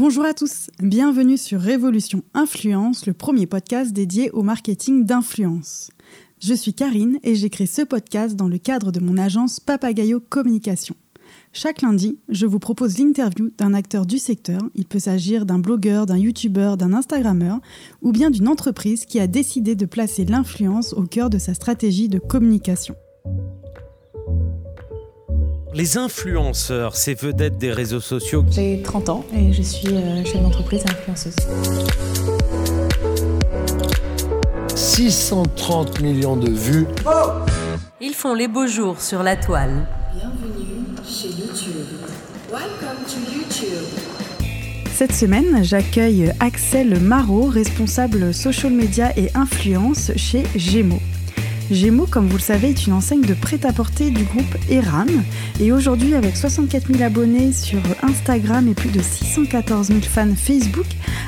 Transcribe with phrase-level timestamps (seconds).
[0.00, 5.90] Bonjour à tous, bienvenue sur Révolution Influence, le premier podcast dédié au marketing d'influence.
[6.40, 10.20] Je suis Karine et j'ai créé ce podcast dans le cadre de mon agence Papagayo
[10.20, 10.94] Communication.
[11.52, 14.60] Chaque lundi, je vous propose l'interview d'un acteur du secteur.
[14.76, 17.58] Il peut s'agir d'un blogueur, d'un youtubeur, d'un instagrammeur
[18.00, 22.08] ou bien d'une entreprise qui a décidé de placer l'influence au cœur de sa stratégie
[22.08, 22.94] de communication.
[25.74, 28.44] Les influenceurs, ces vedettes des réseaux sociaux.
[28.50, 31.36] J'ai 30 ans et je suis euh, chef d'entreprise influenceuse.
[34.74, 36.86] 630 millions de vues.
[38.00, 39.86] Ils font les beaux jours sur la toile.
[40.14, 41.86] Bienvenue chez YouTube.
[42.50, 43.84] Welcome to YouTube.
[44.94, 51.02] Cette semaine, j'accueille Axel Marot, responsable social media et influence chez Gémeaux.
[51.70, 55.08] Gémeaux, comme vous le savez, est une enseigne de prêt-à-porter du groupe Eram.
[55.60, 60.86] Et aujourd'hui, avec 64 000 abonnés sur Instagram et plus de 614 000 fans Facebook,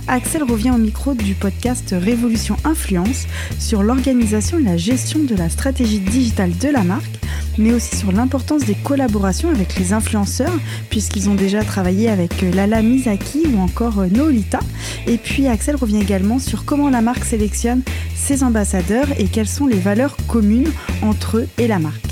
[0.09, 3.27] Axel revient au micro du podcast Révolution Influence
[3.59, 7.21] sur l'organisation et la gestion de la stratégie digitale de la marque,
[7.59, 10.57] mais aussi sur l'importance des collaborations avec les influenceurs,
[10.89, 14.61] puisqu'ils ont déjà travaillé avec Lala Misaki ou encore Nolita.
[15.07, 17.83] Et puis Axel revient également sur comment la marque sélectionne
[18.15, 20.71] ses ambassadeurs et quelles sont les valeurs communes
[21.03, 22.05] entre eux et la marque.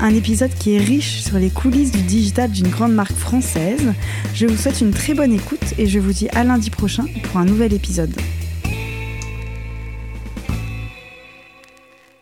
[0.00, 3.92] Un épisode qui est riche sur les coulisses du digital d'une grande marque française.
[4.34, 7.40] Je vous souhaite une très bonne écoute et je vous dis à lundi prochain pour
[7.40, 8.14] un nouvel épisode.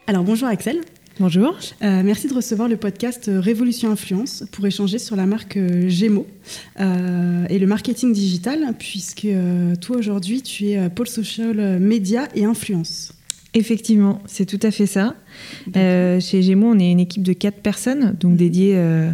[0.07, 0.81] Alors bonjour Axel.
[1.21, 1.57] Bonjour.
[1.83, 6.27] Euh, merci de recevoir le podcast Révolution Influence pour échanger sur la marque euh, Gémeaux
[6.81, 12.45] euh, et le marketing digital, puisque euh, toi aujourd'hui tu es pôle social média et
[12.45, 13.13] influence.
[13.55, 15.15] Effectivement, c'est tout à fait ça.
[15.73, 19.13] Chez Gémeaux, on est une équipe de quatre personnes, donc dédiées euh,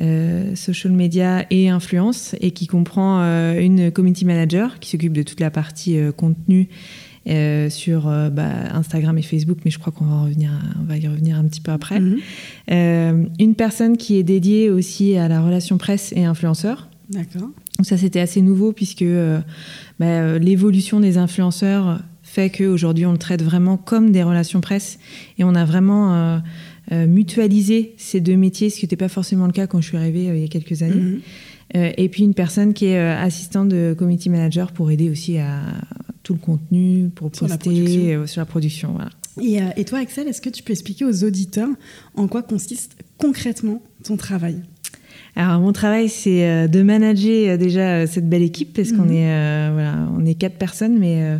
[0.00, 5.22] euh, social media et influence, et qui comprend euh, une community manager qui s'occupe de
[5.22, 6.68] toute la partie euh, contenu
[7.28, 10.84] euh, sur euh, bah, Instagram et Facebook, mais je crois qu'on va, en revenir, on
[10.84, 12.00] va y revenir un petit peu après.
[12.00, 12.16] Mhm.
[12.70, 16.88] Euh, une personne qui est dédiée aussi à la relation presse et influenceurs.
[17.10, 17.50] D'accord.
[17.76, 19.04] Donc ça, c'était assez nouveau puisque
[19.98, 24.98] bah, l'évolution des influenceurs fait qu'aujourd'hui, on le traite vraiment comme des relations presse
[25.38, 26.42] et on a vraiment
[26.90, 30.24] mutualisé ces deux métiers, ce qui n'était pas forcément le cas quand je suis arrivée
[30.24, 30.94] il y a quelques années.
[30.94, 31.20] Mhm.
[31.76, 35.38] Euh, et puis une personne qui est euh, assistante de community manager pour aider aussi
[35.38, 35.60] à
[36.28, 38.02] tout le contenu, pour Sur poster production.
[38.02, 38.92] euh, sur la production.
[38.92, 39.10] Voilà.
[39.40, 41.70] Et, euh, et toi Axel, est-ce que tu peux expliquer aux auditeurs
[42.16, 44.56] en quoi consiste concrètement ton travail?
[45.36, 49.12] Alors mon travail, c'est euh, de manager déjà cette belle équipe parce qu'on Mhm.
[49.12, 51.38] est euh, voilà, on est quatre personnes, mais euh,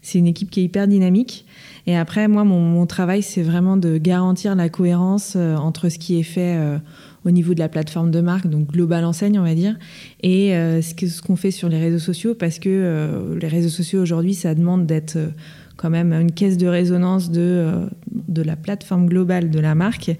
[0.00, 1.44] c'est une équipe qui est hyper dynamique.
[1.86, 5.98] Et après, moi, mon, mon travail, c'est vraiment de garantir la cohérence euh, entre ce
[5.98, 6.56] qui est fait
[7.24, 9.76] au niveau de la plateforme de marque, donc global enseigne, on va dire,
[10.22, 14.00] et euh, ce qu'on fait sur les réseaux sociaux, parce que euh, les réseaux sociaux
[14.00, 15.28] aujourd'hui, ça demande d'être euh,
[15.76, 17.72] quand même une caisse de résonance de,
[18.28, 20.10] de la plateforme globale de la marque.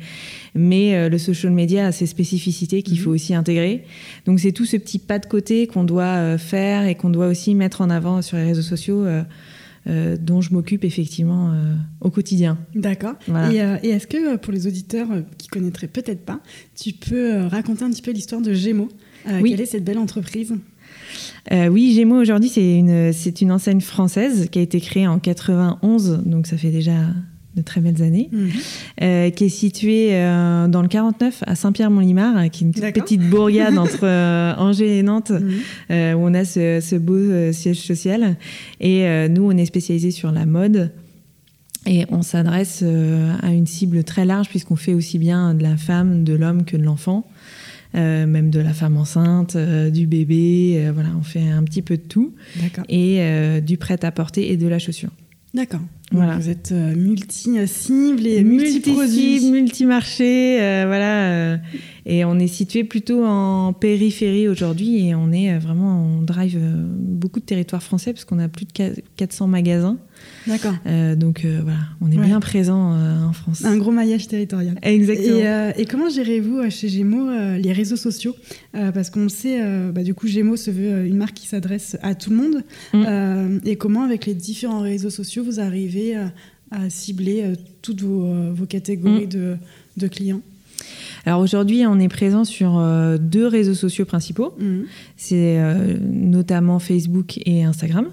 [0.55, 3.05] Mais le social media a ses spécificités qu'il Mhm.
[3.05, 3.85] faut aussi intégrer.
[4.25, 7.55] Donc c'est tout ce petit pas de côté qu'on doit faire et qu'on doit aussi
[7.55, 9.05] mettre en avant sur les réseaux sociaux,
[9.87, 12.59] euh, dont je m'occupe effectivement euh, au quotidien.
[12.75, 13.15] D'accord.
[13.27, 13.53] Voilà.
[13.53, 15.09] Et, euh, et est-ce que pour les auditeurs
[15.39, 16.41] qui connaîtraient peut-être pas,
[16.79, 18.89] tu peux raconter un petit peu l'histoire de Gémeaux
[19.41, 19.51] Oui.
[19.51, 20.55] Quelle est cette belle entreprise?
[21.53, 25.19] Euh, oui, Gémeaux aujourd'hui, c'est une, c'est une enseigne française qui a été créée en
[25.19, 26.93] 91, donc ça fait déjà
[27.57, 28.49] de très belles années, Mhm.
[29.03, 33.23] euh, qui est située euh, dans le 49 à Saint-Pierre-Mont-Limard, qui est une toute petite
[33.29, 35.31] bourgade entre euh, Angers et Nantes.
[35.31, 35.51] Mhm.
[35.91, 38.37] euh, où on a ce, ce beau euh, siège social.
[38.81, 40.93] Et euh, nous, on est spécialisé sur la mode.
[41.87, 45.77] Et on s'adresse euh, à une cible très large, puisqu'on fait aussi bien de la
[45.77, 47.27] femme, de l'homme que de l'enfant.
[47.97, 51.83] Euh, même de la femme enceinte, euh, du bébé, euh, voilà, on fait un petit
[51.83, 52.33] peu de tout,
[52.89, 55.11] et euh, du prêt-à-porter et de la chaussure.
[55.55, 55.81] D'accord.
[56.13, 56.37] Voilà.
[56.37, 58.97] Vous êtes euh, multi-cible et multi-produits.
[58.97, 61.59] Multi-cible, multi-marché, euh, voilà.
[62.13, 66.59] Et on est situé plutôt en périphérie aujourd'hui et on est euh, vraiment, on drive
[66.61, 69.97] euh, beaucoup de territoires français parce qu'on a plus de qua- 400 magasins.
[70.47, 70.75] D'accord.
[70.87, 72.27] Euh, donc euh, voilà, on est Ouais.
[72.27, 73.65] bien présent euh, en France.
[73.65, 74.75] Un gros maillage territorial.
[74.83, 75.39] Exactement.
[75.77, 78.35] Et, et comment gérez-vous chez Gémeaux les réseaux sociaux?
[78.73, 79.61] Parce qu'on le sait,
[79.93, 82.65] bah, du coup, Gémeaux se veut une marque qui s'adresse à tout le monde.
[82.93, 83.61] Mm.
[83.67, 87.45] Et comment, avec les différents réseaux sociaux, vous arrivez à cibler
[87.83, 89.31] toutes vos, vos catégories Mm.
[89.31, 89.57] de,
[89.97, 90.41] de clients?
[91.27, 94.55] Alors aujourd'hui, on est présent sur euh, deux réseaux sociaux principaux.
[94.59, 94.85] Mhm.
[95.17, 98.07] C'est euh, notamment Facebook et Instagram.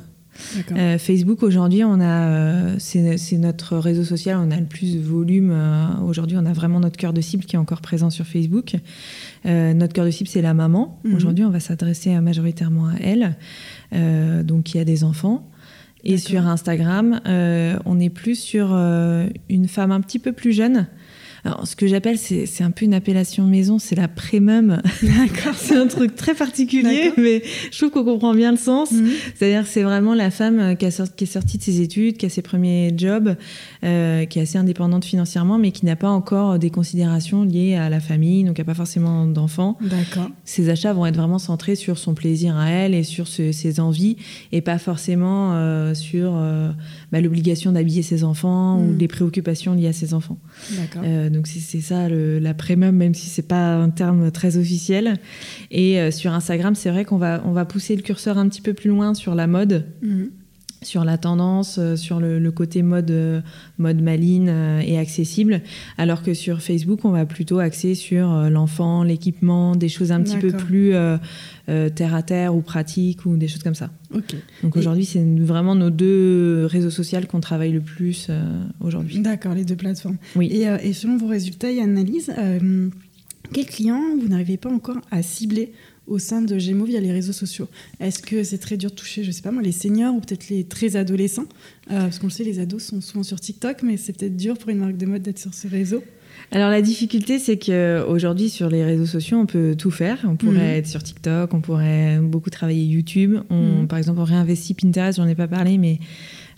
[0.71, 5.51] Euh, Facebook aujourd'hui, on a, c'est notre réseau social, on a le plus de volume.
[6.05, 8.75] aujourd'hui, on a vraiment notre cœur de cible qui est encore présent sur Facebook.
[9.45, 10.99] Notre cœur de cible, c'est la maman.
[11.03, 11.15] Mhm.
[11.15, 13.35] Aujourd'hui, on va s'adresser majoritairement à elle,
[14.45, 15.49] donc qui a des enfants.
[16.03, 18.75] Et sur Instagram, on est plus sur
[19.49, 20.85] une femme un petit peu plus jeune.
[21.47, 24.81] Alors, ce que j'appelle, c'est un peu une appellation maison, c'est la prémum.
[25.01, 25.53] D'accord.
[25.55, 27.41] c'est un truc très particulier, mais
[27.71, 28.91] je trouve qu'on comprend bien le sens.
[28.91, 29.07] Mhm.
[29.35, 31.81] C'est-à-dire que c'est vraiment la femme euh, qui, a sorti- qui est sortie de ses
[31.81, 33.35] études, qui a ses premiers jobs,
[33.85, 37.89] euh, qui est assez indépendante financièrement, mais qui n'a pas encore des considérations liées à
[37.89, 39.77] la famille, donc qui n'a pas forcément d'enfants.
[39.81, 40.29] D'accord.
[40.43, 43.79] Ses achats vont être vraiment centrés sur son plaisir à elle et sur ce- ses
[43.79, 44.17] envies,
[44.51, 46.71] et pas forcément euh, sur euh,
[47.13, 48.97] bah, l'obligation d'habiller ses enfants ou Mm.
[48.97, 50.37] les préoccupations liées à ses enfants.
[50.71, 51.03] D'accord.
[51.37, 55.17] Donc c'est ça la premium, même si c'est pas un terme très officiel.
[55.69, 58.61] Et euh, sur Instagram, c'est vrai qu'on va on va pousser le curseur un petit
[58.61, 60.31] peu plus loin sur la mode, Mhm.
[60.83, 63.41] Sur la tendance, euh, sur le, le côté mode euh,
[63.77, 65.61] mode maline euh, et accessible,
[65.97, 70.37] alors que sur Facebook, on va plutôt axer sur l'enfant, l'équipement, des choses un petit
[70.37, 71.17] peu plus euh,
[71.69, 73.89] euh, terre à terre ou pratiques ou des choses comme ça.
[74.63, 78.41] Donc aujourd'hui, c'est vraiment nos deux réseaux sociaux qu'on travaille le plus euh,
[78.79, 79.19] aujourd'hui.
[79.19, 80.17] D'accord, les deux plateformes.
[80.35, 80.47] Oui.
[80.47, 82.31] Et, et selon vos résultats et analyses,
[83.53, 85.71] quels clients vous n'arrivez pas encore à cibler
[86.07, 87.67] au sein de Gémeaux via les réseaux sociaux
[87.99, 90.49] Est-ce que c'est très dur de toucher, je sais pas moi, les seniors ou peut-être
[90.49, 91.45] les très adolescents
[91.91, 94.57] Euh, Parce qu'on le sait, les ados sont souvent sur TikTok, mais c'est peut-être dur
[94.57, 96.03] pour une marque de mode d'être sur ce réseau.
[96.51, 100.19] Alors la difficulté, c'est que aujourd'hui sur les réseaux sociaux, on peut tout faire.
[100.25, 100.77] On pourrait Mhm.
[100.79, 103.37] être sur TikTok, on pourrait beaucoup travailler YouTube.
[103.49, 103.87] On, Mhm.
[103.87, 105.17] Par exemple, on réinvestit Pinterest.
[105.17, 105.99] J'en ai pas parlé, mais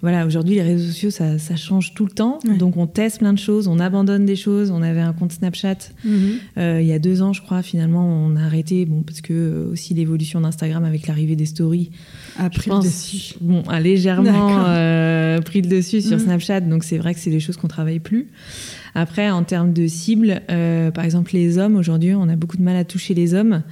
[0.02, 2.40] voilà, aujourd'hui les réseaux sociaux, ça, ça change tout le temps.
[2.48, 2.56] Ouais.
[2.58, 4.72] Donc on teste plein de choses, on abandonne des choses.
[4.72, 5.76] On avait un compte Snapchat
[6.58, 7.62] euh, il y a deux ans, je crois.
[7.62, 11.92] Finalement, on a arrêté, bon, parce que euh, aussi l'évolution d'Instagram avec l'arrivée des stories
[12.38, 13.36] Après je le dessus.
[13.42, 16.24] bon, a légèrement euh, pris le dessus sur Mhm.
[16.24, 18.28] Snapchat, donc c'est vrai que c'est des choses qu'on travaille plus.
[18.96, 22.64] Après, en termes de cible, euh, par exemple les hommes, aujourd'hui, on a beaucoup de
[22.64, 23.64] mal à toucher les hommes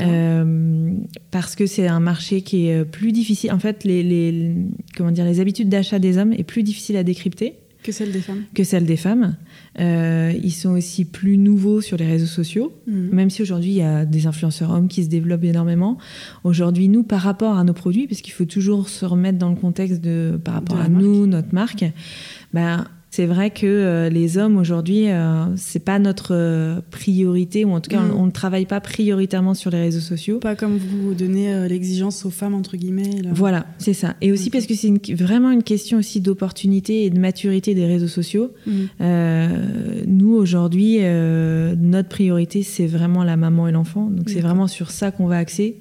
[0.00, 0.92] euh,
[1.30, 3.52] parce que c'est un marché qui est euh, plus difficile.
[3.52, 4.54] En fait, les, les-
[4.96, 8.20] comment dire, les habitudes d'achat des hommes est plus difficile à décrypter que celle des
[8.20, 8.42] femmes.
[8.54, 9.36] que celles des femmes.
[9.80, 12.74] Euh, ils sont aussi plus nouveaux sur les réseaux sociaux.
[12.86, 13.08] Mhm.
[13.12, 15.96] Même si aujourd'hui il y a des influenceurs hommes qui se développent énormément,
[16.44, 19.56] aujourd'hui nous par rapport à nos produits, parce qu'il faut toujours se remettre dans le
[19.56, 21.84] contexte de par rapport à nous, notre marque,
[22.52, 27.72] ben c'est vrai que euh, les hommes aujourd'hui euh, c'est pas notre euh, priorité ou
[27.72, 28.12] en tout cas Mm.
[28.14, 30.38] on, on ne travaille pas prioritairement sur les réseaux sociaux.
[30.38, 33.20] Pas comme vous donnez l'exigence aux femmes, entre guillemets.
[33.22, 33.30] là.
[33.32, 34.14] Voilà, c'est ça.
[34.20, 37.84] Et aussi parce que c'est une- vraiment une question aussi d'opportunité et de maturité des
[37.86, 38.52] réseaux sociaux.
[39.00, 39.48] Euh,
[40.06, 44.06] nous, aujourd'hui, euh, notre priorité, c'est vraiment la maman et l'enfant.
[44.10, 45.76] Donc, c'est vraiment sur ça qu'on va axer.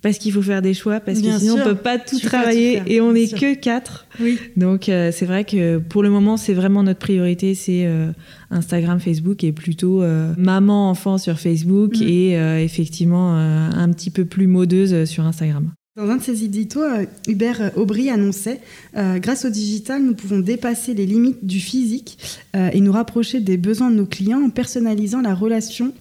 [0.00, 1.64] Parce qu'il faut faire des choix, parce Bien que sinon, sûr.
[1.66, 4.06] on peut pas tout Tu travailler tout faire, et on n'est que quatre.
[4.20, 4.38] Oui.
[4.56, 8.12] Donc, euh, c'est vrai que pour le moment, c'est vraiment notre priorité, c'est euh,
[8.50, 12.06] Instagram, Facebook et plutôt euh, maman-enfant sur Facebook Mhm.
[12.08, 15.70] et effectivement un petit peu plus modeuse sur Instagram.
[15.96, 16.80] Dans un de ses éditos,
[17.26, 18.60] Hubert Aubry annonçait
[18.94, 22.18] Grâce au digital, nous pouvons dépasser les limites du physique
[22.54, 25.92] et nous rapprocher des besoins de nos clients en personnalisant la relation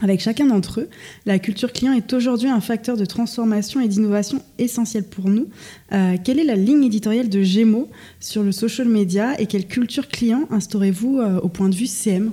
[0.00, 0.88] avec chacun d'entre eux.
[1.26, 5.48] La culture client est aujourd'hui un facteur de transformation et d'innovation essentiel pour nous.
[5.92, 7.88] Euh, quelle est la ligne éditoriale de Gémeaux
[8.20, 12.32] sur le social media et quelle culture client instaurez-vous euh, au point de vue CM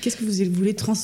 [0.00, 0.94] Qu'est-ce que vous voulez trans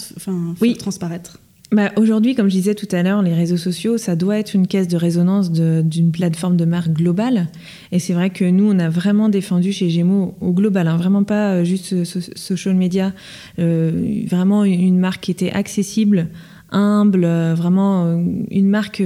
[0.60, 0.76] Oui.
[0.76, 1.38] transparaître?
[1.72, 4.66] Bah, Aujourd'hui, comme je disais tout à l'heure, les réseaux sociaux, ça doit être une
[4.66, 7.46] caisse de résonance d'une plateforme de marque globale.
[7.92, 11.22] Et c'est vrai que nous, on a vraiment défendu chez Gémeaux au global, hein, vraiment
[11.22, 13.12] pas euh, juste so- social media,
[13.60, 16.26] euh, vraiment une marque qui était accessible,
[16.70, 19.02] humble, euh, vraiment euh, une marque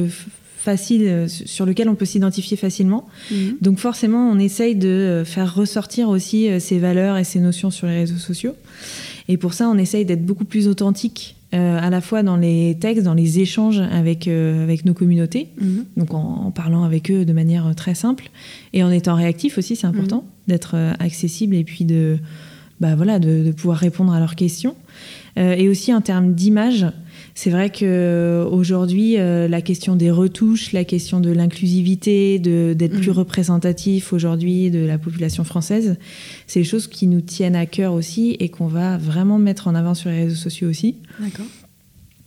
[0.56, 3.06] facile sur lequel on peut s'identifier facilement.
[3.30, 3.56] Mhm.
[3.60, 7.96] Donc forcément, on essaye de faire ressortir aussi ces valeurs et ces notions sur les
[7.96, 8.54] réseaux sociaux.
[9.28, 12.76] Et pour ça, on essaye d'être beaucoup plus authentique, euh, à la fois dans les
[12.80, 15.84] textes, dans les échanges avec, euh, avec nos communautés, Mhm.
[15.96, 18.30] donc en, en parlant avec eux de manière très simple,
[18.72, 22.18] et en étant réactif aussi, c'est important d'être euh, accessible et puis de,
[22.80, 24.74] bah voilà, de, de pouvoir répondre à leurs questions.
[25.38, 26.86] Euh, et aussi en termes d'image,
[27.36, 32.94] c'est vrai que euh, aujourd'hui, euh, la question des retouches, la question de l'inclusivité, d'être
[32.96, 33.16] plus Mhm.
[33.18, 35.96] représentatif aujourd'hui de la population française,
[36.46, 39.74] c'est des choses qui nous tiennent à cœur aussi et qu'on va vraiment mettre en
[39.74, 40.96] avant sur les réseaux sociaux aussi.
[41.20, 41.46] D'accord.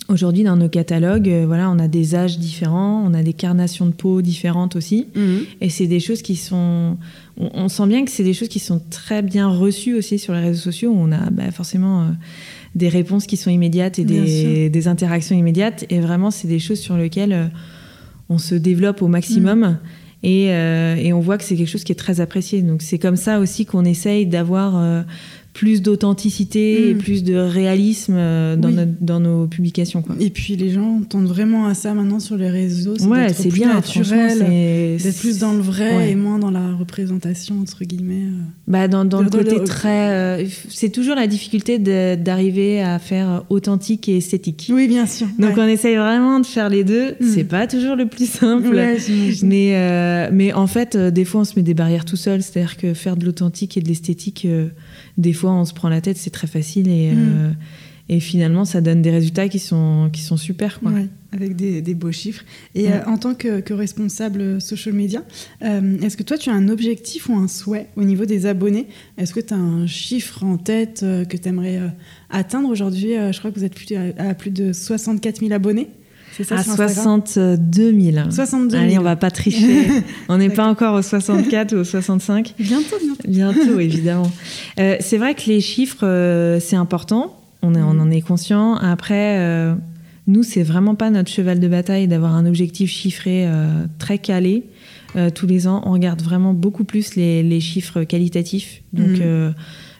[0.09, 3.85] Aujourd'hui, dans nos catalogues, euh, voilà, on a des âges différents, on a des carnations
[3.87, 5.07] de peau différentes aussi.
[5.15, 5.39] Mhm.
[5.59, 6.97] Et c'est des choses qui sont.
[7.37, 10.33] On, on sent bien que c'est des choses qui sont très bien reçues aussi sur
[10.33, 10.91] les réseaux sociaux.
[10.91, 12.05] Où on a bah, forcément euh,
[12.77, 15.85] des réponses qui sont immédiates et des, des interactions immédiates.
[15.89, 17.47] Et vraiment, c'est des choses sur lesquelles euh,
[18.29, 19.79] on se développe au maximum.
[20.23, 22.61] Et, euh, et on voit que c'est quelque chose qui est très apprécié.
[22.61, 25.01] Donc c'est comme ça aussi qu'on essaye d'avoir euh,
[25.57, 26.97] plus d'authenticité et Mm.
[26.99, 28.75] plus de réalisme euh, dans, Oui.
[28.75, 30.03] notre- dans nos publications.
[30.03, 30.15] Quoi.
[30.19, 32.95] Et puis les gens tendent vraiment à ça maintenant sur les réseaux.
[33.07, 36.11] Ouais, d'être c'est bien, naturel, c'est- d'être plus dans le vrai Ouais.
[36.11, 38.25] et moins dans la représentation entre guillemets.
[38.27, 38.41] euh.
[38.67, 40.11] Bah, dans, dans le côté très.
[40.11, 44.69] euh, c'est toujours la difficulté d'arriver à faire authentique et esthétique.
[44.71, 45.25] Oui, bien sûr.
[45.39, 45.63] Donc ouais.
[45.63, 47.11] on essaye vraiment de faire les deux.
[47.19, 47.25] Mm.
[47.33, 48.67] C'est pas toujours le plus simple.
[48.75, 48.97] Ouais.
[49.41, 52.43] Mais, euh, mais en fait, euh, des fois, on se met des barrières tout seul.
[52.43, 54.45] C'est-à-dire que faire de l'authentique et de l'esthétique,
[55.17, 56.87] des fois, on se prend la tête, c'est très facile.
[56.89, 57.17] Et, Mm.
[57.17, 57.51] euh,
[58.09, 60.79] et finalement, ça donne des résultats qui sont, qui sont super.
[60.79, 60.91] Quoi.
[60.91, 62.43] Ouais, avec des, des beaux chiffres.
[62.73, 62.93] Et Ouais.
[62.93, 65.23] euh, en tant que, que responsable social media,
[65.63, 68.87] euh, est-ce que toi tu as un objectif ou un souhait au niveau des abonnés?
[69.17, 71.81] Est-ce que tu as un chiffre en tête que tu aimerais
[72.29, 73.09] atteindre aujourd'hui?
[73.31, 75.89] Je crois que vous êtes plus à, à plus de 64 000 abonnés.
[76.43, 78.31] Ça À sur Instagram 62 000.
[78.31, 78.83] 62 000.
[78.83, 79.87] Allez, on va pas tricher.
[80.29, 82.53] on n'est pas encore au 64 ou au 65.
[82.59, 83.27] Bientôt, bientôt.
[83.27, 84.31] Bientôt, évidemment.
[84.79, 87.39] Euh, c'est vrai que les chiffres, euh, c'est important.
[87.61, 88.75] On, est- on en est conscient.
[88.75, 89.73] Après, euh,
[90.27, 94.63] nous, c'est vraiment pas notre cheval de bataille d'avoir un objectif chiffré euh, très calé.
[95.33, 98.83] Tous les ans, on regarde vraiment beaucoup plus les, les chiffres qualitatifs.
[98.93, 99.53] Donc, Mhm.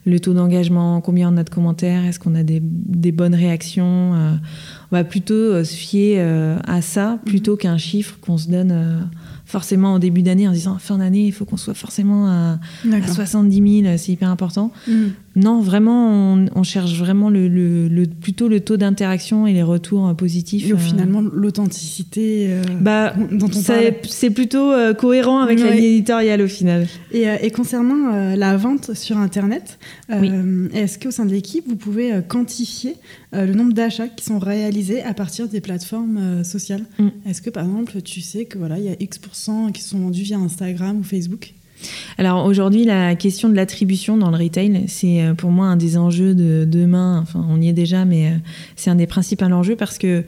[0.08, 4.16] Le taux d'engagement, combien on a de commentaires, est-ce qu'on a des, des bonnes réactions.
[4.16, 4.32] euh,
[4.92, 9.02] on va plutôt se fier euh, à ça plutôt qu'un chiffre qu'on se donne euh,
[9.48, 12.60] forcément au début d'année en disant fin d'année, il faut qu'on soit forcément à, à
[12.86, 13.16] D'accord.
[13.16, 14.72] 70 000, c'est hyper important.
[14.88, 14.92] Mm.
[15.38, 19.62] Non, vraiment, on, on cherche vraiment le, le- le- plutôt le taux d'interaction et les
[19.64, 20.68] retours euh, positifs.
[20.68, 20.78] Et euh.
[20.78, 23.62] finalement, l'authenticité euh, bah, dont on
[24.08, 25.76] c'est plutôt euh, cohérent avec la Ouais.
[25.76, 26.88] ligne éditoriale au final.
[27.12, 29.78] Et, et concernant la vente sur Internet,
[30.10, 30.32] Oui.
[30.74, 32.96] est-ce qu'au sein de l'équipe, vous pouvez quantifier
[33.34, 36.84] le nombre d'achats qui sont réalisés à partir des plateformes sociales?
[37.00, 37.08] Mm.
[37.28, 39.37] Est-ce que par exemple, tu sais que voilà, il y a X%
[39.74, 41.54] qui sont vendus via Instagram ou Facebook
[42.18, 45.98] Alors aujourd'hui, la question de l'attribution dans le retail, c'est euh, pour moi un des
[45.98, 47.20] enjeux de demain.
[47.22, 48.36] Enfin, on y est déjà, mais euh,
[48.76, 50.24] c'est un des principaux enjeux parce que,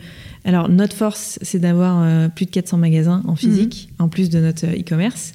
[0.45, 4.39] alors, notre force, c'est d'avoir euh, plus de 400 magasins en physique, en plus de
[4.39, 5.33] notre euh, e-commerce.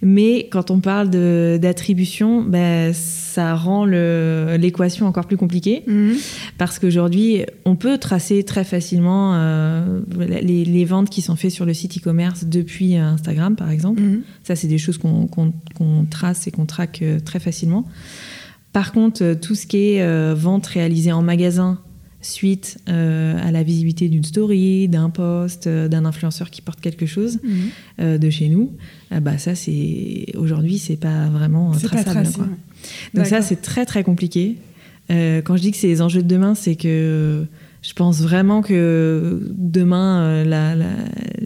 [0.00, 5.82] Mais quand on parle d'attribution, ben, ça rend l'équation encore plus compliquée.
[6.56, 11.66] Parce qu'aujourd'hui, on peut tracer très facilement euh, les, les ventes qui sont faites sur
[11.66, 14.00] le site e-commerce depuis Instagram, par exemple.
[14.00, 14.22] Mhm.
[14.44, 17.84] Ça, c'est des choses qu'on trace et qu'on traque euh, très facilement.
[18.72, 21.80] Par contre, tout ce qui est vente réalisée en magasin
[22.28, 27.06] suite euh, à la visibilité d'une story, d'un post, euh, d'un influenceur qui porte quelque
[27.06, 27.50] chose Mhm.
[28.00, 28.72] euh, de chez nous,
[29.22, 32.22] bah ça c'est aujourd'hui c'est pas vraiment C'est pas traçable.
[32.24, 32.34] tracé.
[32.38, 32.44] quoi.
[32.46, 32.50] ouais.
[33.14, 34.56] Donc ça, c'est très très compliqué.
[35.10, 37.46] Quand je dis que c'est les enjeux de demain, c'est que
[37.82, 40.86] je pense vraiment que demain, euh, la, la,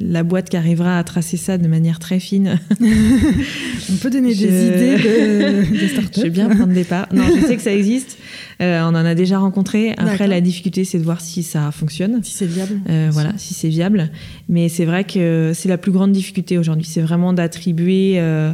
[0.01, 4.47] la boîte qui arrivera à tracer ça de manière très fine, On peut donner Je-
[4.47, 6.13] des idées de, de start-up.
[6.17, 7.09] je vais bien prendre des parts.
[7.13, 8.19] Non, je sais que ça existe.
[8.61, 9.93] Euh, on en a déjà rencontré.
[9.99, 12.21] Après, la difficulté, c'est de voir si ça fonctionne.
[12.23, 12.81] Si c'est viable.
[12.89, 14.11] Euh, voilà, si c'est viable.
[14.49, 16.87] Mais c'est vrai que c'est la plus grande difficulté aujourd'hui.
[16.89, 18.53] C'est vraiment d'attribuer, euh,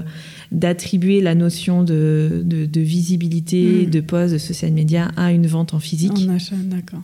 [0.52, 3.90] d'attribuer la notion de, de, de visibilité, Mm.
[3.90, 6.12] de poste, de social media à une vente en physique.
[6.28, 7.02] En achat, d'accord.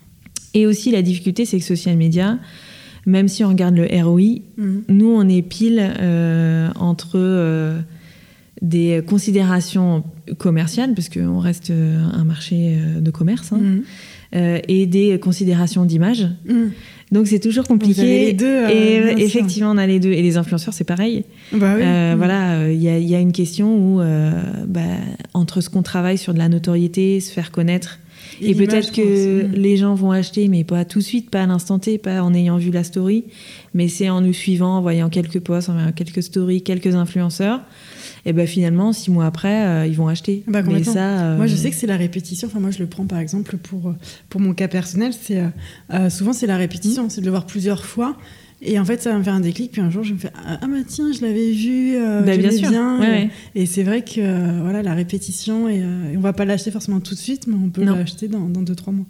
[0.54, 2.38] Et aussi, la difficulté, c'est que social media,
[3.06, 4.82] même si on regarde le ROI, Mhm.
[4.88, 7.78] nous, on est pile euh, entre euh,
[8.62, 10.04] des considérations
[10.38, 13.82] commerciales, parce qu'on reste euh, un marché de commerce, hein, Mhm.
[14.36, 16.26] euh, et des considérations d'image.
[16.48, 16.70] Mhm.
[17.12, 17.94] Donc c'est toujours compliqué.
[17.94, 20.10] Vous avez les deux, et effectivement, on a les deux.
[20.12, 21.24] Et les influenceurs, c'est pareil.
[21.52, 21.82] Bah oui.
[22.16, 24.00] Voilà, il y, a- il y a une question où,
[24.66, 24.80] bah,
[25.34, 28.00] entre ce qu'on travaille sur de la notoriété, se faire connaître,
[28.40, 31.78] et, peut-être que les gens vont acheter, mais pas tout de suite, pas à l'instant
[31.78, 33.24] T, pas en ayant vu la story,
[33.74, 37.60] mais c'est en nous suivant, en voyant quelques posts, en voyant quelques stories, quelques influenceurs.
[38.26, 40.44] Et ben finalement, six mois après, euh, ils vont acheter.
[40.46, 42.48] Bah, mais ça, euh, Moi, je sais que c'est la répétition.
[42.48, 43.96] Enfin, moi, je le prends par exemple pour, euh,
[44.30, 45.12] pour mon cas personnel.
[45.12, 45.42] C'est
[45.92, 46.58] euh, souvent c'est la Mmh.
[46.58, 48.16] répétition, c'est de le voir plusieurs fois.
[48.66, 49.72] Et en fait, ça va me faire un déclic.
[49.72, 52.50] Puis un jour, je me fais ah bah tiens, je l'avais vu, euh, Bah, bien
[52.50, 52.70] sûr.
[52.70, 52.98] bien.
[52.98, 53.30] Ouais, et ouais.
[53.54, 56.70] et c'est vrai que euh, voilà, la répétition et, euh, et on va pas l'acheter
[56.70, 59.06] forcément tout de suite, mais on peut l'acheter dans, dans deux trois mois.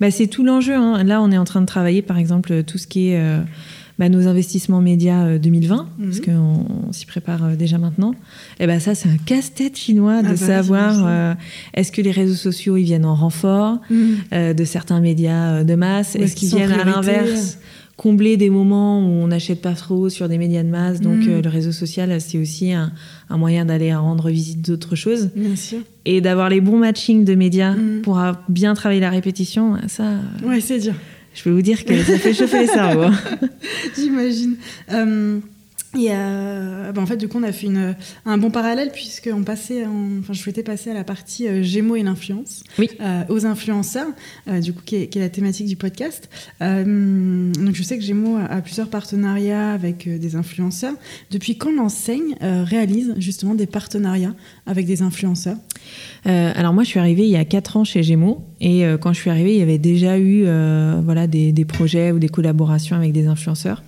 [0.00, 0.74] Bah, c'est tout l'enjeu.
[0.74, 1.02] hein.
[1.04, 3.40] Là, on est en train de travailler, par exemple, tout ce qui est euh,
[3.98, 6.06] bah, nos investissements médias euh, 2020, Mhm.
[6.06, 8.14] parce qu'on on s'y prépare euh, déjà maintenant.
[8.60, 11.34] Et ben ça, c'est un casse-tête chinois de Ah bah, savoir euh,
[11.74, 13.78] est-ce que les réseaux sociaux ils viennent en renfort
[14.32, 17.58] euh, de certains médias euh, de masse, est-ce qu'ils viennent à l'inverse?
[17.98, 21.00] Combler des moments où on n'achète pas trop sur des médias de masse.
[21.00, 21.28] Donc Mhm.
[21.28, 22.92] euh, le réseau social, c'est aussi un,
[23.28, 25.80] un moyen d'aller rendre visite d'autres choses Bien sûr.
[26.04, 28.02] et d'avoir les bons matchings de médias Mhm.
[28.02, 29.76] pour bien travailler la répétition.
[29.88, 30.12] Ça,
[30.44, 30.94] Ouais, c'est dur.
[31.34, 33.12] je peux vous dire que ça fait chauffer les cerveaux.
[33.96, 34.54] J'imagine.
[34.92, 35.40] Euh,
[35.96, 37.94] Et euh, bah, en fait, du coup, on a fait une,
[38.26, 41.96] un bon parallèle puisqu'on passait, en- enfin, je souhaitais passer à la partie euh, Gémeaux
[41.96, 42.90] et l'influence, Oui.
[43.00, 44.08] euh, aux influenceurs,
[44.48, 46.28] euh, du coup, qui est, qui est la thématique du podcast.
[46.60, 50.94] Donc, je sais que Gémeaux a, a plusieurs partenariats avec des influenceurs.
[51.30, 54.34] Depuis quand l'enseigne réalise justement des partenariats
[54.66, 55.56] avec des influenceurs?
[56.24, 59.20] Alors moi, je suis arrivée il y a 4 ans chez Gémeaux et quand je
[59.20, 60.42] suis arrivée, il y avait déjà eu
[61.02, 63.82] voilà, des, des projets ou des collaborations avec des influenceurs.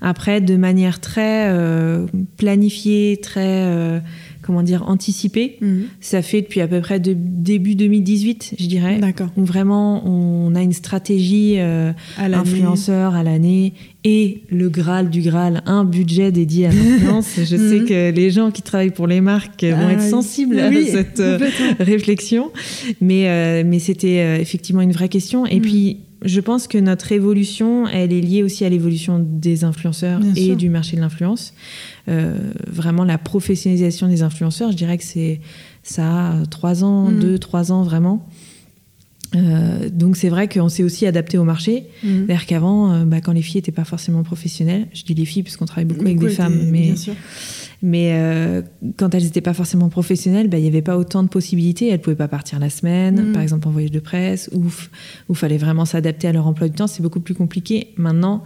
[0.00, 3.98] Après, de manière très euh, planifiée, très euh,
[4.42, 5.58] comment dire anticipée,
[6.00, 9.28] ça fait depuis à peu près de, début 2018, je dirais, D'accord.
[9.36, 13.72] où vraiment on a une stratégie euh, À influenceur à l'année
[14.04, 17.30] et le Graal du Graal, un budget dédié à l'influence.
[17.38, 17.86] Je sais Mhm.
[17.86, 20.10] que les gens qui travaillent pour les marques vont Ah être oui.
[20.10, 21.20] sensibles à cette
[21.80, 22.52] réflexion,
[23.00, 25.44] mais, mais c'était effectivement une vraie question.
[25.46, 25.62] Et Mhm.
[25.62, 30.34] puis, je pense que notre évolution, elle est liée aussi à l'évolution des influenceurs Bien
[30.34, 30.56] et sûr.
[30.56, 31.54] du marché de l'influence.
[32.08, 35.40] Euh, vraiment, la professionnalisation des influenceurs, je dirais que c'est
[35.82, 37.20] ça a trois ans, Mhm.
[37.20, 38.26] deux, trois ans vraiment.
[39.34, 41.84] Euh, donc c'est vrai qu'on s'est aussi adapté au marché.
[42.02, 42.26] Mhm.
[42.26, 45.42] C'est-à-dire qu'avant, euh, bah, quand les filles n'étaient pas forcément professionnelles, je dis les filles
[45.42, 47.14] parce qu'on travaille beaucoup avec des femmes, mais, bien sûr.
[47.82, 48.62] Mais euh,
[48.96, 51.86] quand elles n'étaient pas forcément professionnelles, bah, il n'y avait pas autant de possibilités.
[51.88, 53.32] Elles ne pouvaient pas partir la semaine, Mhm.
[53.32, 54.64] par exemple en voyage de presse, ou
[55.30, 56.86] il fallait vraiment s'adapter à leur emploi du temps.
[56.86, 57.92] C'est beaucoup plus compliqué.
[57.96, 58.42] Maintenant,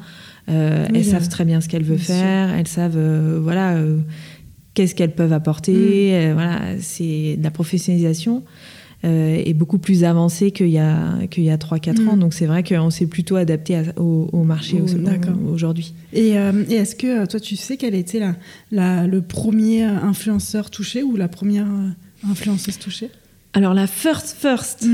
[0.48, 2.14] euh, Oui, elles savent très bien ce qu'elles veulent sûr.
[2.14, 3.76] faire, elles savent euh, voilà,
[4.74, 6.10] qu'est-ce qu'elles peuvent apporter.
[6.14, 8.42] Euh, voilà, c'est de la professionnalisation.
[9.04, 12.08] Euh, est beaucoup plus avancée qu'il y a, qu'il y a 3-4 Mhm.
[12.08, 12.16] ans.
[12.16, 15.34] Donc c'est vrai qu'on s'est plutôt adapté à- au, au marché Oh, au- d'accord.
[15.50, 15.94] aujourd'hui.
[16.12, 18.34] Et, euh, et est-ce que euh, toi, tu sais quel a été la,
[18.70, 21.66] la- le premier influenceur touché ou la première
[22.30, 23.10] influenceuse touchée?
[23.52, 24.86] Alors la first first,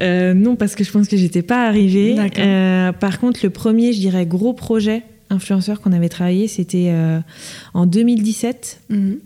[0.00, 2.14] euh, non parce que je pense que j'étais pas arrivée.
[2.14, 2.44] D'accord.
[2.46, 7.18] Euh, par contre, le premier, je dirais, gros projet influenceur qu'on avait travaillé, c'était euh,
[7.72, 9.16] en 2017 Mhm.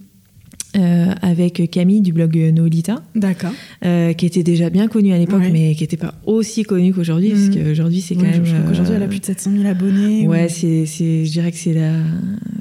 [0.76, 3.52] Euh, avec Camille du blog Noolita, D'accord.
[3.84, 5.50] euh, qui était déjà bien connue à l'époque, Ouais.
[5.50, 7.34] mais qui n'était pas aussi connue qu'aujourd'hui, Mhm.
[7.34, 8.44] parce qu'aujourd'hui c'est quand même.
[8.44, 10.26] je crois qu'aujourd'hui, elle a euh, plus de 700 000 abonnés.
[10.26, 10.84] Ouais, ou- c'est,
[11.24, 11.92] je dirais que c'est la,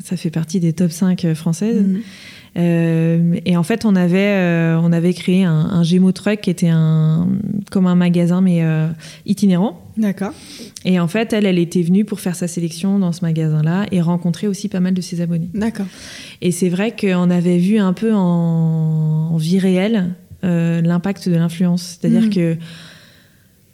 [0.03, 1.81] ça fait partie des top 5 françaises.
[1.85, 1.99] Mhm.
[2.57, 6.49] Euh, et en fait, on avait, euh, on avait créé un, un Gémeaux Truck qui
[6.49, 7.27] était un,
[7.71, 8.87] comme un magasin, mais euh,
[9.25, 9.79] itinérant.
[9.97, 10.31] D'accord.
[10.85, 14.01] Et en fait, elle, elle était venue pour faire sa sélection dans ce magasin-là et
[14.01, 15.49] rencontrer aussi pas mal de ses abonnés.
[15.53, 15.85] D'accord.
[16.41, 21.35] Et c'est vrai qu'on avait vu un peu en, en vie réelle euh, l'impact de
[21.35, 21.97] l'influence.
[21.99, 22.29] C'est-à-dire Mhm.
[22.33, 22.57] que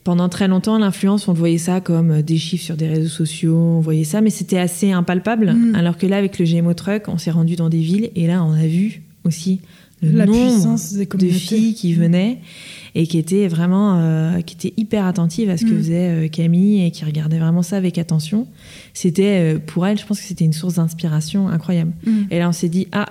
[0.04, 3.80] pendant très longtemps, l'influence, on voyait ça comme des chiffres sur des réseaux sociaux, on
[3.80, 5.54] voyait ça, mais c'était assez impalpable.
[5.54, 5.76] Mhm.
[5.76, 8.44] Alors que là, avec le GMO Truck, on s'est rendu dans des villes et là,
[8.44, 9.62] on a vu aussi
[10.02, 10.76] le La nombre
[11.18, 12.40] des de filles qui venaient
[12.94, 15.78] et qui étaient vraiment euh, qui étaient hyper attentives à ce que Mhm.
[15.78, 18.46] faisait euh, Camille et qui regardaient vraiment ça avec attention.
[18.94, 21.94] C'était euh, pour elle, je pense que c'était une source d'inspiration incroyable.
[22.32, 23.06] Et là, on s'est dit ah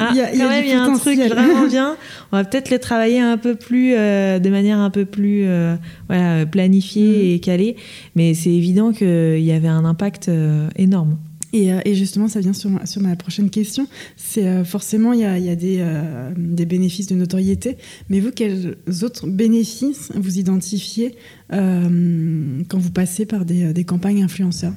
[0.00, 1.66] ah, Il y a- il y a quand même, il y a un truc vraiment
[1.68, 1.96] bien.
[2.32, 5.76] On va peut-être le travailler un peu plus, euh, de manière un peu plus euh,
[6.08, 7.34] voilà, planifiée Mhm.
[7.34, 7.76] et calée.
[8.14, 11.18] Mais c'est évident qu'il y avait un impact euh, énorme.
[11.52, 13.86] Et, euh, et justement, ça vient sur ma, sur ma prochaine question.
[14.16, 17.76] C'est euh, forcément, il y a, il y a des, euh, des bénéfices de notoriété,
[18.10, 21.14] mais vous, quels autres bénéfices vous identifiez
[21.52, 24.74] euh, quand vous passez par des, des campagnes influenceurs?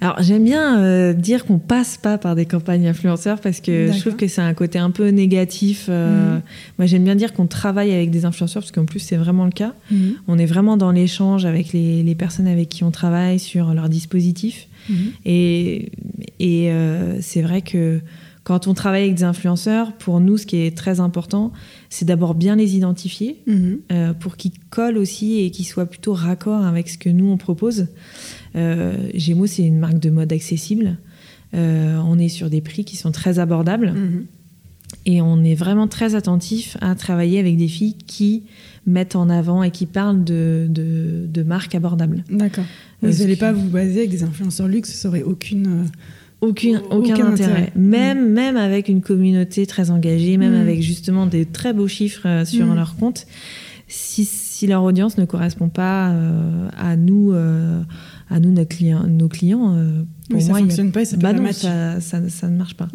[0.00, 3.98] Alors j'aime bien euh, dire qu'on passe pas par des campagnes influenceurs parce que je
[4.00, 5.86] trouve que c'est un côté un peu négatif.
[5.88, 6.42] euh, Mhm.
[6.78, 9.50] Moi j'aime bien dire qu'on travaille avec des influenceurs parce qu'en plus c'est vraiment le
[9.50, 9.72] cas.
[9.90, 10.14] Mhm.
[10.28, 13.88] On est vraiment dans l'échange avec les, les personnes avec qui on travaille sur leur
[13.88, 14.68] dispositif.
[14.88, 14.96] Mhm.
[15.26, 15.90] Et,
[16.38, 18.00] et euh, c'est vrai que
[18.44, 21.52] quand on travaille avec des influenceurs, pour nous, ce qui est très important,
[21.90, 23.78] c'est d'abord bien les identifier Mhm.
[23.92, 27.36] euh, pour qu'ils collent aussi et qu'ils soient plutôt raccord avec ce que nous, on
[27.36, 27.86] propose.
[28.56, 30.98] Euh, Gémeaux, c'est une marque de mode accessible.
[31.54, 34.26] Euh, on est sur des prix qui sont très abordables Mhm.
[35.06, 38.42] et on est vraiment très attentif à travailler avec des filles qui
[38.86, 42.24] mettent en avant et qui parlent de, de, de marques abordables.
[42.30, 42.64] D'accord.
[43.04, 45.86] Euh, Vous n'allez pas vous baser avec des influenceurs luxe, ça aurait aucune.
[46.40, 47.50] Aucun, Aucun aucun, intérêt.
[47.52, 47.72] intérêt.
[47.76, 50.60] Même, même avec une communauté très engagée, même Mm.
[50.60, 52.74] avec justement des très beaux chiffres euh, sur Mm.
[52.76, 53.26] leur compte,
[53.88, 57.80] si, si leur audience ne correspond pas euh, à nous, euh,
[58.30, 60.92] à nous, nos clients, nos clients euh, pour oui, ça moi, il y a- fonctionne
[60.92, 62.88] pas et ça bah non, ça, ça, ça ne marche pas.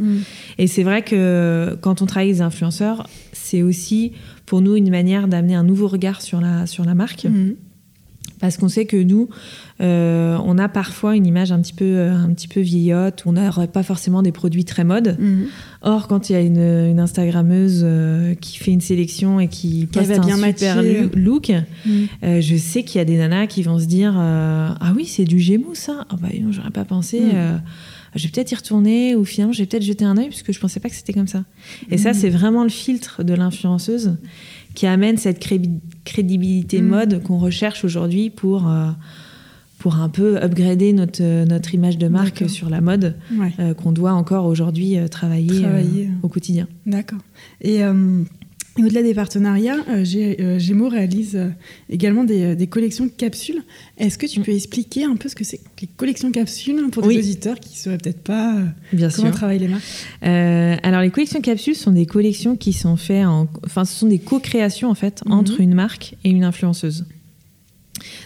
[0.60, 4.12] Et c'est vrai que quand on travaille avec des influenceurs, c'est aussi
[4.46, 7.26] pour nous une manière d'amener un nouveau regard sur la, sur la marque.
[8.44, 8.50] Mhm.
[8.50, 9.30] Parce qu'on sait que nous,
[9.82, 13.34] euh, on a parfois une image un petit peu, euh, un petit peu vieillotte, on
[13.34, 15.16] n'aurait pas forcément des produits très mode.
[15.20, 15.46] Mhm.
[15.82, 19.86] Or, quand il y a une, une Instagrammeuse euh, qui fait une sélection et qui
[19.92, 21.02] poste va un bien super matcher.
[21.14, 21.52] lu- look,
[21.86, 22.08] Mhm.
[22.24, 25.26] euh, je sais qu'il y a des nanas qui vont se dire Ah oui, c'est
[25.26, 27.22] du Gémeaux ça Ah bah non, j'aurais pas pensé.
[27.34, 27.58] Euh,
[28.16, 30.60] je vais peut-être y retourner ou finalement, je vais peut-être jeter un œil puisque je
[30.60, 31.46] pensais pas que c'était comme ça.
[31.90, 32.16] Et ça, Mhm.
[32.16, 34.16] c'est vraiment le filtre de l'influenceuse
[34.76, 35.62] qui amène cette cré-
[36.06, 36.88] crédibilité Mhm.
[36.88, 38.90] mode qu'on recherche aujourd'hui pour, euh,
[39.80, 43.52] pour un peu upgrader notre, euh, notre image de marque sur la mode Ouais.
[43.60, 46.10] euh, qu'on doit encore aujourd'hui travailler, Travailler.
[46.24, 46.68] au quotidien.
[46.86, 47.20] D'accord.
[47.62, 47.82] Et,
[48.78, 50.04] et au-delà des partenariats, euh,
[50.40, 51.50] euh, Gémeaux réalise euh,
[51.90, 53.62] également des, euh, des collections capsules.
[54.00, 54.44] Est-ce que tu Mm.
[54.44, 57.16] peux expliquer un peu ce que c'est que les collections capsules pour Oui.
[57.18, 59.36] des auditeurs qui ne sauraient peut-être pas euh, Bien comment sûr.
[59.36, 59.84] travaillent les marques
[60.24, 64.20] alors les collections capsules sont des collections qui sont faites en, enfin ce sont des
[64.20, 65.32] co-créations en fait Mhm.
[65.34, 67.06] entre une marque et une influenceuse.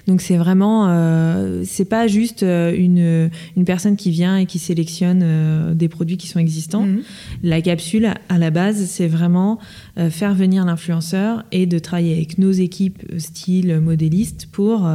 [0.08, 4.60] Donc c'est vraiment, euh, c'est pas juste euh, une, une personne qui vient et qui
[4.60, 6.84] sélectionne euh, des produits qui sont existants.
[6.84, 7.02] Mhm.
[7.44, 9.60] La capsule, à la base, c'est vraiment
[9.98, 14.90] euh, faire venir l'influenceur et de travailler avec nos équipes style modéliste pour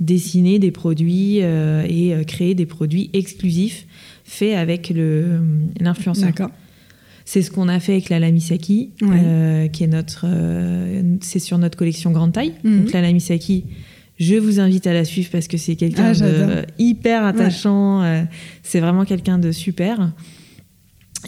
[0.00, 3.86] dessiner des produits et créer des produits exclusifs
[4.24, 4.92] faits avec
[5.80, 6.26] l'influenceur.
[6.26, 6.50] D'accord.
[7.24, 9.68] C'est ce qu'on a fait avec la Lamisaki, Ouais.
[9.72, 10.26] qui est notre,
[11.20, 12.52] c'est sur notre collection grande taille.
[12.64, 12.82] Mhm.
[12.84, 13.64] Donc la Lamisaki,
[14.18, 18.02] je vous invite à la suivre parce que c'est quelqu'un Ah, de hyper attachant.
[18.02, 18.22] euh,
[18.62, 20.12] c'est vraiment quelqu'un de super.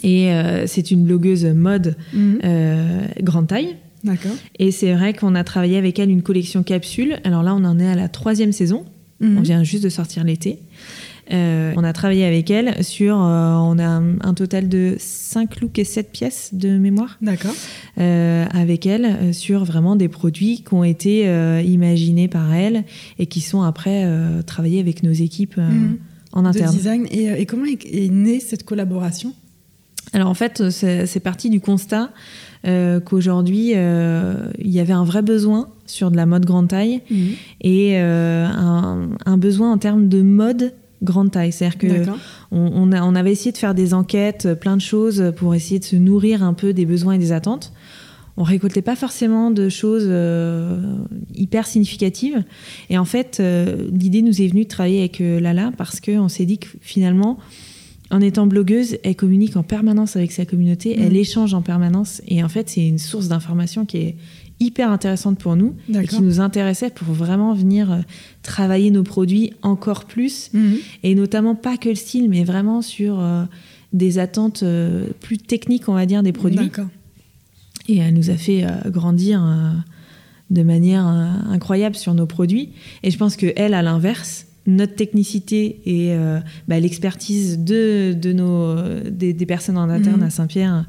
[0.03, 2.39] Et euh, c'est une blogueuse mode Mhm.
[2.43, 3.75] euh, grande taille.
[4.03, 4.31] D'accord.
[4.57, 7.17] Et c'est vrai qu'on a travaillé avec elle une collection capsule.
[7.25, 8.85] Alors là, on en est à la troisième saison.
[9.19, 9.37] Mhm.
[9.37, 10.59] On vient juste de sortir l'été.
[11.31, 15.61] Euh, on a travaillé avec elle sur, euh, on a un, un total de 5
[15.61, 17.53] looks et 7 pièces de mémoire D'accord.
[17.99, 21.25] euh, avec elle sur vraiment des produits qui ont été
[21.63, 22.83] imaginés par elle
[23.19, 24.07] et qui sont après
[24.45, 25.97] travaillés avec nos équipes Mhm.
[26.31, 26.75] en De interne.
[26.75, 27.05] design.
[27.11, 29.33] Et, et comment est, née cette collaboration?
[30.13, 32.09] Alors en fait, c'est parti du constat
[33.05, 37.01] qu'aujourd'hui, il y avait un vrai besoin sur de la mode grande taille
[37.61, 41.51] et euh, un, un besoin en termes de mode grande taille.
[41.51, 41.87] C'est-à-dire que
[42.51, 45.55] on, on a- on avait essayé de faire des enquêtes, euh, plein de choses pour
[45.55, 47.71] essayer de se nourrir un peu des besoins et des attentes.
[48.37, 50.79] On récoltait pas forcément de choses euh,
[51.35, 52.43] hyper significatives.
[52.89, 56.29] Et en fait, euh, l'idée nous est venue de travailler avec euh, Lala parce qu'on
[56.29, 57.37] s'est dit que finalement,
[58.11, 62.21] en étant blogueuse, elle communique en permanence avec sa communauté, elle échange en permanence.
[62.27, 64.15] Et en fait, c'est une source d'information qui est
[64.59, 67.97] hyper intéressante pour nous et qui nous intéressait pour vraiment venir euh,
[68.43, 70.75] travailler nos produits encore plus Mhm.
[71.03, 73.43] et notamment pas que le style, mais vraiment sur euh,
[73.93, 76.59] des attentes euh, plus techniques, on va dire, des produits.
[77.87, 79.41] Et elle nous a fait euh, grandir
[80.49, 82.69] de manière incroyable sur nos produits.
[83.03, 86.15] Et je pense que elle, à l'inverse, notre technicité et
[86.67, 88.75] bah, l'expertise de, de nos,
[89.09, 90.27] des, des personnes en interne Mhm.
[90.27, 90.85] à Saint-Pierre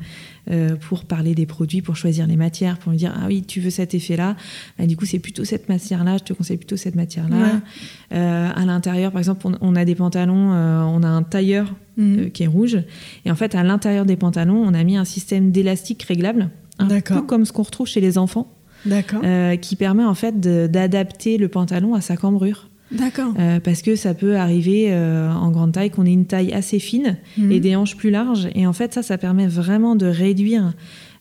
[0.50, 3.60] euh, pour parler des produits, pour choisir les matières, pour me dire ah oui tu
[3.60, 4.36] veux cet effet-là,
[4.78, 7.36] Bah, du coup c'est plutôt cette matière-là, je te conseille plutôt cette matière-là.
[7.36, 8.16] Ouais.
[8.16, 11.74] Euh, à l'intérieur, par exemple, on, on a des pantalons, euh, on a un tailleur
[11.96, 12.30] Mhm.
[12.30, 12.78] qui est rouge.
[13.26, 16.86] Et en fait, à l'intérieur des pantalons, on a mis un système d'élastique réglable, un
[17.00, 18.50] peu comme ce qu'on retrouve chez les enfants,
[18.86, 19.20] D'accord.
[19.60, 22.69] qui permet en fait d'adapter le pantalon à sa cambrure.
[22.92, 23.33] D'accord.
[23.38, 26.79] Euh, parce que ça peut arriver euh, en grande taille qu'on ait une taille assez
[26.79, 27.53] fine Mhm.
[27.53, 28.48] et des hanches plus larges.
[28.55, 30.72] Et en fait, ça, ça permet vraiment de réduire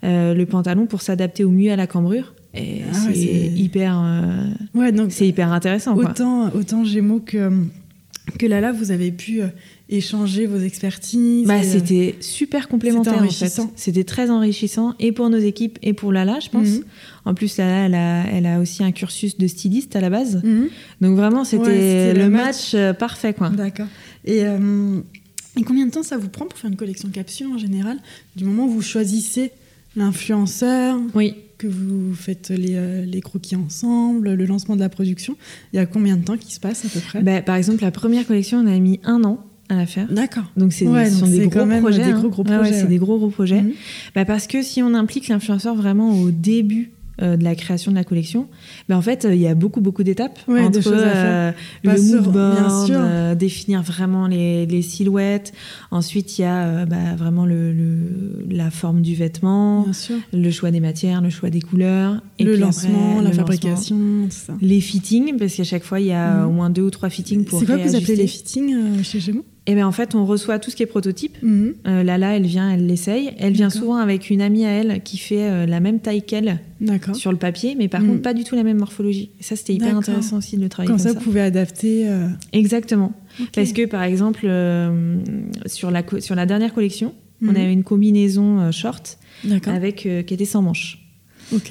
[0.04, 2.34] euh, le pantalon pour s'adapter au mieux à la cambrure.
[2.56, 4.02] Et Ah c'est hyper,
[4.74, 5.94] Ouais, donc c'est hyper intéressant.
[5.94, 6.10] Quoi.
[6.10, 7.52] autant, autant Gémeaux que,
[8.40, 9.42] que Lala, vous avez pu
[9.90, 11.48] échanger vos expertises.
[11.48, 13.22] Bah, euh, c'était super complémentaire en fait.
[13.24, 13.72] enrichissant.
[13.76, 16.68] C'était très enrichissant et pour nos équipes et pour Lala, je pense.
[16.68, 16.84] Mhm.
[17.26, 20.42] En plus, Lala, elle a, elle a aussi un cursus de styliste à la base.
[20.44, 20.70] Mhm.
[21.02, 22.98] Donc vraiment, c'était Ouais, le match, match.
[22.98, 23.50] parfait quoi.
[23.50, 23.88] D'accord.
[24.26, 25.00] Et, euh,
[25.58, 27.98] et combien de temps ça vous prend pour faire une collection capsule en général?
[28.36, 29.52] Du moment où vous choisissez
[29.96, 31.36] l'influenceur, Oui.
[31.58, 35.36] que vous faites les, euh, les croquis ensemble, le lancement de la production,
[35.74, 37.22] il y a combien de temps qui se passe à peu près?
[37.22, 40.08] Bah, par exemple, la première collection, on a mis un an à la faire.
[40.12, 40.44] D'accord.
[40.58, 42.04] Donc c'est Ouais, ce sont des gros projets.
[42.04, 42.20] des hein.
[42.20, 42.90] gros, gros ouais, projets, c'est ouais.
[42.90, 43.64] des gros gros projets.
[44.16, 47.98] Bah, parce que si on implique l'influenceur vraiment au début euh, de la création de
[47.98, 48.48] la collection,
[48.88, 51.52] bah, en fait, euh, il y a beaucoup beaucoup d'étapes Ouais, entre choses euh,
[51.84, 55.52] le sûr, mood board, définir vraiment les, les silhouettes.
[55.92, 59.86] Ensuite, il y a bah, vraiment le, le- la forme du vêtement,
[60.32, 63.98] le choix des matières, le choix des couleurs, et le lancement, après, la le fabrication,
[63.98, 64.54] tout ça.
[64.54, 64.58] lancement.
[64.68, 66.48] les fittings, parce qu'à chaque fois, il y a Mhm.
[66.48, 69.20] au moins deux ou trois fittings pour C'est quoi que vous appelez les fittings chez
[69.20, 69.44] Gémeaux?
[69.70, 71.38] Et bien en fait, on reçoit tout ce qui est prototype.
[71.44, 71.74] Mhm.
[71.88, 73.32] Euh, Lala, elle vient, elle l'essaye.
[73.38, 76.60] Elle vient souvent avec une amie à elle qui fait euh, la même taille qu'elle
[77.14, 78.08] sur le papier, mais par Mm.
[78.08, 79.30] contre pas du tout la même morphologie.
[79.40, 81.20] Et ça, c'était hyper intéressant aussi de le travailler Comme comme, ça, ça.
[81.20, 82.08] vous pouvez adapter.
[82.10, 83.12] euh, Exactement.
[83.54, 84.48] Parce que par exemple,
[85.66, 87.56] sur, la sur la dernière collection, on Mhm.
[87.56, 89.18] avait une combinaison short
[89.66, 90.99] avec qui était sans manches.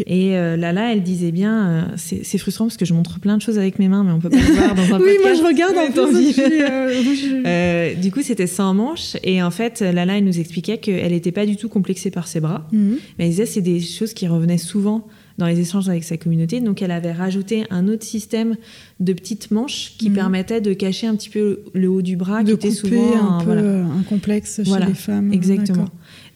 [0.07, 3.43] Et euh, Lala, elle disait bien, euh, c'est frustrant parce que je montre plein de
[3.43, 5.41] choses avec mes mains, mais on peut pas le voir dans un Oui, moi podcast.
[5.41, 6.35] je regarde en plus.
[6.37, 9.17] je euh, je- Euh, du coup, c'était sans manche.
[9.23, 12.41] Et en fait, Lala, elle nous expliquait qu'elle n'était pas du tout complexée par ses
[12.41, 12.67] bras.
[12.73, 12.97] Mhm.
[13.19, 15.07] Mais elle disait c'est des choses qui revenaient souvent
[15.38, 16.61] dans les échanges avec sa communauté.
[16.61, 18.57] Donc, elle avait rajouté un autre système
[18.99, 20.14] de petites manches qui Mhm.
[20.17, 23.38] permettait de cacher un petit peu le haut du bras, de qui était souvent un
[23.38, 23.85] peu voilà.
[23.85, 25.33] un complexe chez Voilà, les femmes.
[25.33, 25.87] Exactement.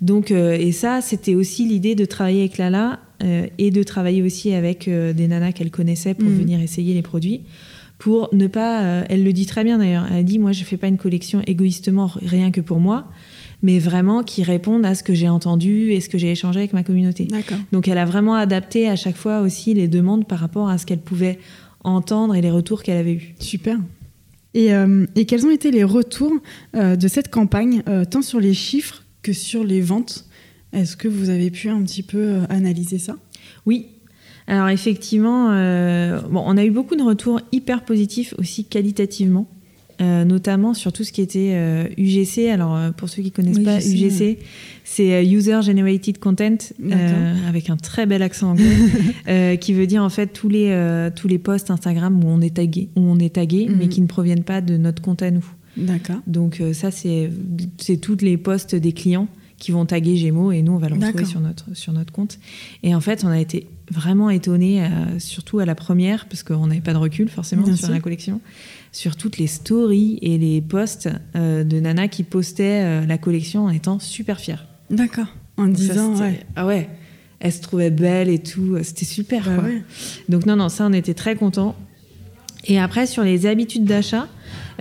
[0.00, 3.00] Donc, euh, et ça, c'était aussi l'idée de travailler avec Lala
[3.58, 6.38] et de travailler aussi avec euh, des nanas qu'elle connaissait pour Mhm.
[6.38, 7.40] venir essayer les produits.
[7.98, 8.82] Pour ne pas.
[8.82, 10.06] euh, elle le dit très bien d'ailleurs.
[10.12, 13.06] Elle dit Moi, je fais pas une collection égoïstement, rien que pour moi,
[13.62, 16.72] mais vraiment qui répondent à ce que j'ai entendu et ce que j'ai échangé avec
[16.72, 17.28] ma communauté.
[17.70, 20.87] Donc, elle a vraiment adapté à chaque fois aussi les demandes par rapport à ce
[20.87, 21.38] qu'elle pouvait
[21.85, 23.35] entendre et les retours qu'elle avait eus.
[23.38, 23.78] Super.
[24.54, 26.32] Et, euh, et quels ont été les retours
[26.74, 30.26] euh, de cette campagne, euh, tant sur les chiffres que sur les ventes?
[30.72, 33.16] Est-ce que vous avez pu un petit peu euh, analyser ça?
[33.66, 33.87] Oui.
[34.46, 39.46] Alors effectivement, euh, bon, on a eu beaucoup de retours hyper positifs aussi qualitativement,
[40.00, 42.50] euh, notamment sur tout ce qui était euh, UGC.
[42.50, 44.38] Alors pour ceux qui connaissent Oui, pas, UGC,
[44.82, 46.56] c'est User Generated Content
[47.48, 51.38] avec un très bel accent anglais, qui veut dire en fait tous les tous les
[51.38, 53.76] posts Instagram où on est tagué, où on est tagué, Mhm.
[53.78, 55.44] mais qui ne proviennent pas de notre compte à nous.
[55.76, 56.16] D'accord.
[56.26, 57.30] Donc ça c'est
[57.78, 59.28] c'est toutes les posts des clients
[59.62, 62.40] qui vont taguer Gémeaux et nous on va le retrouver sur notre sur notre compte.
[62.83, 66.66] Et en fait on a été vraiment étonnés, euh, surtout à la première parce qu'on
[66.66, 67.94] n'avait pas de recul forcément Bien sur sûr.
[67.94, 68.40] la collection,
[68.90, 73.66] sur toutes les stories et les posts euh, de Nana qui postaient euh, la collection
[73.66, 74.57] en étant super fiers.
[74.90, 75.29] D'accord.
[75.57, 76.40] En Donc disant, ouais.
[76.57, 76.88] ah ouais,
[77.38, 79.44] elle se trouvait belle et tout, c'était super.
[79.44, 79.64] Bah quoi.
[79.64, 79.83] ouais.
[80.29, 81.77] Donc non, non, ça, on était très contents.
[82.64, 84.27] Et après, sur les habitudes d'achat,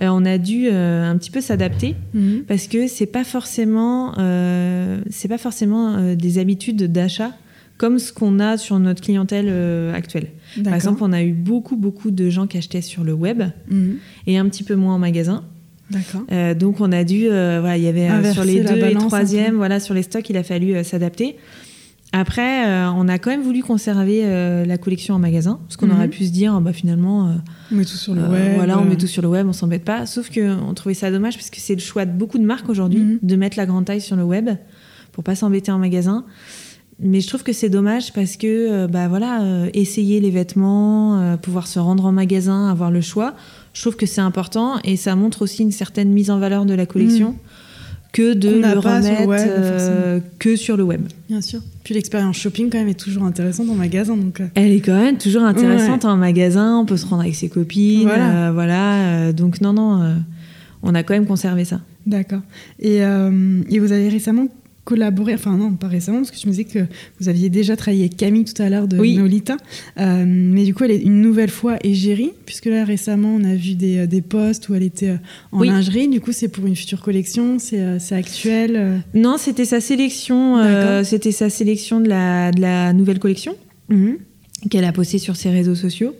[0.02, 2.44] euh, on a dû euh, un petit peu s'adapter Mhm.
[2.48, 7.32] parce que c'est pas forcément, euh, c'est pas forcément des habitudes d'achat
[7.78, 10.28] comme ce qu'on a sur notre clientèle euh, actuelle.
[10.62, 13.96] Par exemple, on a eu beaucoup, beaucoup de gens qui achetaient sur le web Mhm.
[14.26, 15.42] et un petit peu moins en magasin.
[15.90, 16.22] D'accord.
[16.30, 19.56] Euh, donc on a dû, euh, voilà, il y avait sur les deux et troisième,
[19.56, 21.36] voilà, sur les stocks, il a fallu s'adapter.
[22.14, 25.86] Après, euh, on a quand même voulu conserver euh, la collection en magasin, parce qu'on
[25.86, 25.92] Mhm.
[25.96, 27.32] aurait pu se dire, bah, finalement, euh,
[27.72, 28.52] On met tout sur le web.
[28.56, 30.04] voilà, on met tout sur le web, on s'embête pas.
[30.04, 32.68] Sauf que on trouvait ça dommage parce que c'est le choix de beaucoup de marques
[32.68, 33.18] aujourd'hui Mhm.
[33.22, 34.50] de mettre la grande taille sur le web
[35.12, 36.24] pour pas s'embêter en magasin.
[37.00, 39.40] Mais je trouve que c'est dommage parce que bah voilà,
[39.72, 43.34] essayer les vêtements, pouvoir se rendre en magasin, avoir le choix,
[43.72, 46.74] je trouve que c'est important et ça montre aussi une certaine mise en valeur de
[46.74, 47.34] la collection
[48.12, 51.00] que de le pas sur le remettre web, euh, que sur le web.
[51.28, 51.60] Bien sûr.
[51.82, 54.16] Puis l'expérience shopping, quand même, est toujours intéressante en magasin.
[54.16, 57.34] Donc, euh, Elle est quand même toujours intéressante en magasin, on peut se rendre avec
[57.34, 58.48] ses copines, Voilà.
[58.48, 59.32] euh, voilà.
[59.32, 60.14] donc non, non,
[60.82, 61.80] on a quand même conservé ça.
[62.06, 62.42] D'accord.
[62.80, 64.48] Et, et vous avez récemment
[64.84, 66.80] collaboré, enfin non, pas récemment, parce que tu me disais que
[67.20, 69.16] vous aviez déjà travaillé avec Camille tout à l'heure de Oui.
[69.16, 69.56] Nolita.
[69.98, 73.54] Euh, mais du coup, elle est une nouvelle fois égérie, puisque là, récemment, on a
[73.54, 75.16] vu des, euh, des posts où elle était euh,
[75.52, 75.68] en Oui.
[75.68, 76.08] lingerie.
[76.08, 79.02] Du coup, c'est pour une future collection, c'est actuel.
[79.14, 83.54] Non, c'était sa sélection, euh, c'était sa sélection de la, de la nouvelle collection
[83.88, 84.16] Mhm.
[84.70, 86.14] qu'elle a postée sur ses réseaux sociaux.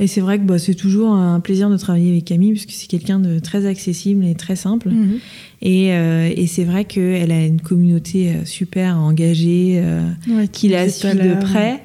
[0.00, 2.88] Et c'est vrai que bah, c'est toujours un plaisir de travailler avec Camille, puisque c'est
[2.88, 4.88] quelqu'un de très accessible et très simple.
[4.90, 5.18] Mhm.
[5.62, 10.68] Et, euh, et c'est vrai qu'elle a une communauté euh, super engagée, euh, Ouais, qui
[10.68, 11.80] la suit de près.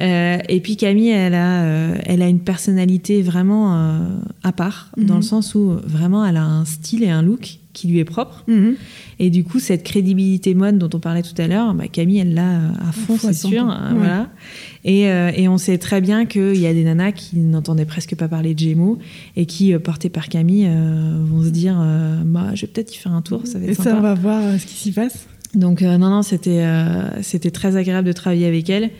[0.00, 3.74] Euh, et puis Camille, elle a, elle a une personnalité vraiment
[4.42, 5.20] à part, dans Mhm.
[5.20, 8.44] le sens où vraiment elle a un style et un look qui lui est propre.
[8.48, 8.74] Mhm.
[9.18, 12.34] Et du coup, cette crédibilité mode dont on parlait tout à l'heure, bah, Camille, elle
[12.34, 13.64] l'a euh, à fond, c'est sûr.
[13.64, 13.98] 100%, euh, ouais.
[13.98, 14.28] Voilà.
[14.84, 18.14] Et, euh, et on sait très bien qu'il y a des nanas qui n'entendaient presque
[18.16, 18.98] pas parler de Gémeaux
[19.36, 22.98] et qui, portées par Camille, euh, vont se dire euh, bah, je vais peut-être y
[22.98, 23.90] faire un tour, ça va être Et sympa.
[23.90, 25.26] ça, on va voir ce qui s'y passe.
[25.54, 26.64] Donc non, non, c'était
[27.22, 28.90] c'était très agréable de travailler avec elle.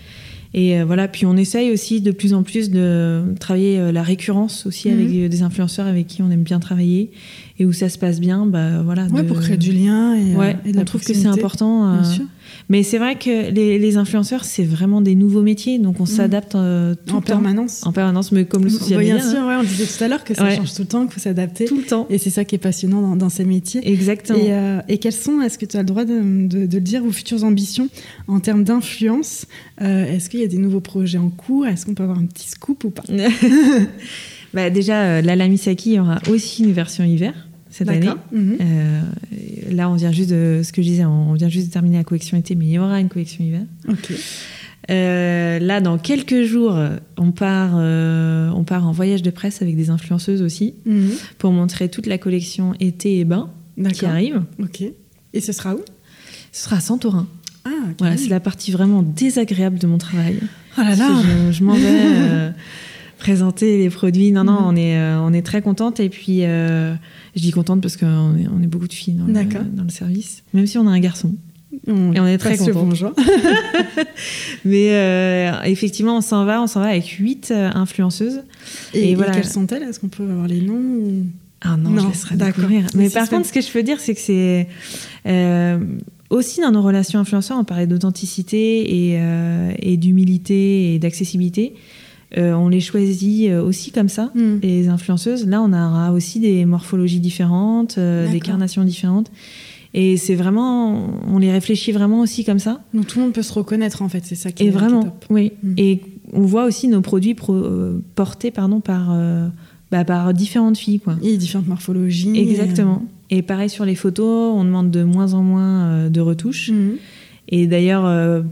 [0.53, 4.03] Et euh, voilà, puis on essaye aussi de plus en plus de travailler euh, la
[4.03, 4.95] récurrence aussi Mhm.
[4.99, 7.13] avec euh, des influenceurs avec qui on aime bien travailler
[7.61, 8.47] et où ça se passe bien.
[8.47, 9.07] Bah voilà.
[9.07, 11.15] Ouais, de- pour créer du lien et, euh, Ouais, et de la on trouve que
[11.15, 11.93] c'est important.
[11.95, 12.25] Bien sûr.
[12.71, 16.55] Mais c'est vrai que les, les influenceurs, c'est vraiment des nouveaux métiers, donc on s'adapte
[16.55, 17.85] euh, tout En le temps, permanence.
[17.85, 20.09] en permanence, mais comme le social Bien media, sûr, hein, ouais, on disait tout à
[20.09, 20.57] l'heure que ça Ouais.
[20.57, 21.65] change tout le temps, qu'il faut s'adapter.
[21.67, 22.07] tout le temps.
[22.11, 23.81] Et c'est ça qui est passionnant dans, dans ces métiers.
[23.87, 24.39] Exactement.
[24.39, 26.81] Et, euh, et quelles sont, est-ce que tu as le droit de, de- de le
[26.85, 27.89] dire, vos futures ambitions
[28.29, 29.47] en termes d'influence
[29.83, 31.67] Euh, Est-ce qu'il y a des nouveaux projets en cours?
[31.67, 33.03] Est-ce qu'on peut avoir un petit scoop ou pas?
[34.53, 38.09] Bah, déjà, euh, Lala Misaki aura aussi une version hiver cette année.
[38.33, 38.57] Mhm.
[38.61, 39.01] Euh,
[39.71, 42.05] là, on vient juste de ce que je disais, on vient juste de terminer la
[42.05, 43.63] collection été, mais il y aura une collection hiver.
[44.91, 46.77] Euh, là, dans quelques jours,
[47.17, 51.11] on part, euh, on part en voyage de presse avec des influenceuses aussi Mhm.
[51.39, 53.51] pour montrer toute la collection été et bain
[53.93, 54.43] qui arrive.
[54.61, 54.83] Ok.
[55.33, 55.81] Et ce sera où?
[56.53, 57.29] Ce sera à Santorin.
[57.65, 60.41] Ah, Voilà, c'est la partie vraiment désagréable de mon travail.
[60.77, 61.23] Oh là là.
[61.49, 62.53] Je, je m'en vais
[63.19, 64.33] présenter les produits.
[64.33, 64.67] Non, non, Mhm.
[64.67, 66.01] on est, on est très contente.
[66.01, 66.41] Et puis,
[67.37, 69.33] je dis contente parce qu'on est, on est beaucoup de filles dans le,
[69.77, 70.43] dans le service.
[70.55, 71.35] Même si on a un garçon.
[71.87, 73.13] On, Et on est très bonjour.
[74.65, 76.63] Mais euh, effectivement, on s'en va.
[76.63, 78.43] On s'en va avec huit euh, influenceuses.
[78.95, 79.33] Et, Et et voilà.
[79.33, 79.83] quelles sont-elles?
[79.85, 81.27] Est-ce qu'on peut avoir les noms ou-
[81.61, 82.87] Ah non, Non, je laisserai découvrir.
[82.95, 84.69] Mais par contre, ce que je peux dire, c'est que c'est
[85.27, 85.79] euh,
[86.29, 91.75] aussi dans nos relations influenceurs, on parlait d'authenticité et, euh, et d'humilité et d'accessibilité.
[92.39, 94.59] Euh, on les choisit euh, aussi comme ça, Hmm.
[94.63, 95.47] les influenceuses.
[95.47, 99.31] Là, on aura aussi des morphologies différentes, euh, des carnations différentes.
[99.95, 102.81] Et c'est vraiment, on les réfléchit vraiment aussi comme ça.
[102.95, 104.77] Donc tout le monde peut se reconnaître en fait, c'est ça qui Et est, qui
[104.77, 105.25] est vraiment, top.
[105.31, 105.51] oui.
[105.65, 105.75] Mm.
[105.79, 106.01] Et
[106.33, 107.65] on voit aussi nos produits pro-
[108.15, 109.13] portés pardon, par,
[109.91, 111.01] bah, par différentes filles.
[111.01, 111.15] Quoi.
[111.15, 112.39] A différentes morphologies.
[112.39, 113.03] Exactement.
[113.31, 116.71] Et pareil sur les photos, on demande de moins en moins de retouches.
[116.71, 116.93] Mhm.
[117.51, 118.43] Et d'ailleurs, euh,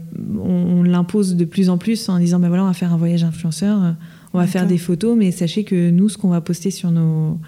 [0.41, 2.97] on, on l'impose de plus en plus en disant, ben voilà, on va faire un
[2.97, 3.91] voyage influenceur, euh,
[4.33, 7.39] on va faire des photos, mais sachez que nous, ce qu'on va poster sur nos,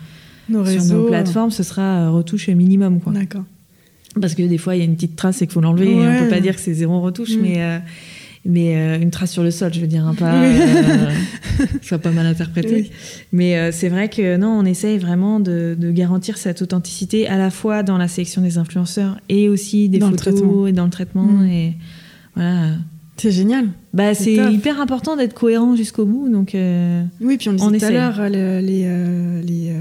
[0.49, 0.97] Nos sur réseaux.
[1.03, 2.99] nos plateformes, ce sera euh, retouche minimum.
[3.07, 3.43] D'accord.
[4.19, 5.91] Parce que des fois, il y a une petite trace et qu'il faut l'enlever.
[5.91, 6.19] et On Ouais.
[6.23, 7.41] peut pas dire que c'est zéro retouche, Mm.
[7.41, 7.79] mais, euh,
[8.45, 11.09] mais euh, une trace sur le sol, je veux dire, hein, pas, euh,
[11.81, 12.73] soit pas mal interprété.
[12.73, 12.91] Oui.
[13.31, 17.37] Mais euh, c'est vrai que non, on essaye vraiment de, de garantir cette authenticité à
[17.37, 20.85] la fois dans la sélection des influenceurs et aussi des Dans le photos et dans
[20.85, 21.23] le traitement.
[21.25, 21.45] Mm.
[21.49, 21.73] Et
[22.35, 22.69] voilà.
[23.17, 23.67] C'est génial.
[23.93, 26.27] Bah, C'est hyper important d'être cohérent jusqu'au bout.
[26.29, 27.93] Donc, euh, Oui, puis on disait On tout à essaye.
[27.93, 29.71] l'heure, le- les, les,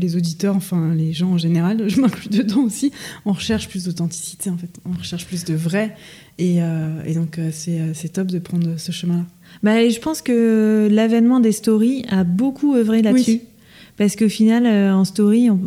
[0.00, 2.90] les, auditeurs, enfin les gens en général, je m'inclus dedans aussi,
[3.24, 5.94] on recherche plus d'authenticité en fait, on recherche plus de vrai.
[6.38, 9.24] Et, euh, et donc euh, c'est euh, c'est top de prendre ce chemin-là.
[9.62, 13.30] bah, je pense que l'avènement des stories a beaucoup œuvré là-dessus.
[13.32, 13.40] Oui.
[13.98, 15.60] Parce qu'au final, euh, en story, on,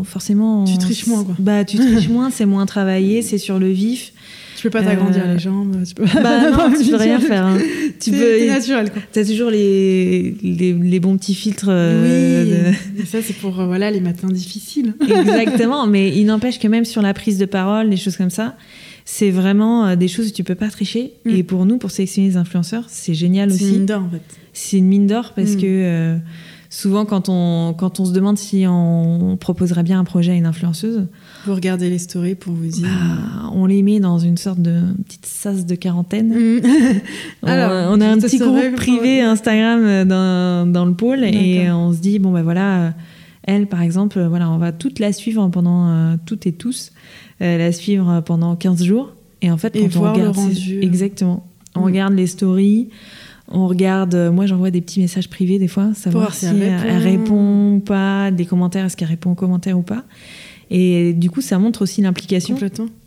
[0.00, 0.64] on- forcément.
[0.64, 1.34] Tu triches moins, quoi.
[1.38, 4.12] Bah, tu triches moins, c'est moins travaillé, c'est sur le vif.
[4.58, 7.46] Tu peux pas t'agrandir Euh, les jambes, tu peux Bah non, tu peux rien faire.
[7.46, 7.58] hein.
[8.00, 8.38] Tu C'est peux.
[8.40, 8.90] c'est naturel.
[9.12, 11.66] T'as toujours les, les, les bons petits filtres.
[11.68, 14.94] euh, oui, et ça c'est pour euh, voilà, les matins difficiles.
[15.08, 18.56] Exactement, mais il n'empêche que même sur la prise de parole, des choses comme ça,
[19.04, 21.12] c'est vraiment euh, des choses où tu peux pas tricher.
[21.24, 21.30] Mm.
[21.30, 23.64] Et pour nous, pour sélectionner les influenceurs, c'est génial C'est aussi.
[23.72, 24.22] une mine d'or en fait.
[24.52, 25.56] C'est une mine d'or parce Mm.
[25.60, 26.16] que euh,
[26.70, 30.46] souvent, quand on, quand on se demande si on proposerait bien un projet à une
[30.46, 31.06] influenceuse,
[31.46, 32.86] Vous regardez les stories pour vous dire.
[32.88, 36.28] bah, on les met dans une sorte de petite sas de quarantaine.
[36.28, 36.60] Mm.
[37.42, 41.70] On- Alors, on a un petit groupe privé Instagram euh, dans, dans le pôle et
[41.70, 42.90] on se dit bon ben voilà euh,
[43.44, 46.92] elle par exemple voilà on va toute la suivre pendant euh, toutes et tous
[47.40, 50.80] euh, la suivre pendant 15 jours et en fait Et quand on voir regarde rendu.
[50.82, 51.84] exactement on Mm.
[51.84, 52.88] regarde les stories
[53.50, 56.74] on regarde moi j'envoie des petits messages privés des fois savoir voir si elle elle,
[56.74, 56.88] répond.
[56.88, 60.02] elle répond ou pas des commentaires est-ce qu'elle répond aux commentaires ou pas
[60.70, 62.56] et du coup ça montre aussi l'implication.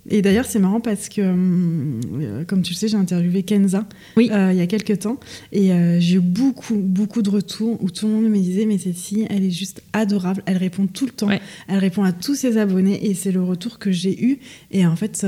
[0.10, 3.86] Et d'ailleurs, c'est marrant parce que, hum, euh, comme tu le sais, j'ai interviewé Kenza
[4.18, 4.30] Oui.
[4.32, 5.20] euh, il y a quelques temps.
[5.52, 8.78] Et euh, j'ai eu beaucoup, beaucoup de retours où tout le monde me disait Mais
[8.78, 10.42] cette fille, elle est juste adorable.
[10.48, 11.28] Elle répond tout le temps.
[11.28, 11.40] Ouais.
[11.68, 13.06] Elle répond à tous ses abonnés.
[13.10, 14.40] Et c'est le retour que j'ai eu.
[14.72, 15.26] Et en fait,